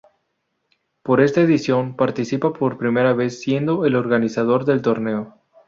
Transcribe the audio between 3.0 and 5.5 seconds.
vez siendo el organizador del torneo.